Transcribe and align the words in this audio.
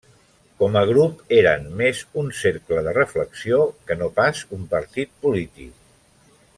Com 0.61 0.77
a 0.79 0.81
grup, 0.91 1.19
eren 1.41 1.67
més 1.81 2.01
un 2.21 2.31
cercle 2.39 2.83
de 2.87 2.95
reflexió 2.99 3.59
que 3.91 4.01
no 4.03 4.11
pas 4.19 4.45
un 4.61 4.65
partit 4.73 5.17
polític. 5.27 5.77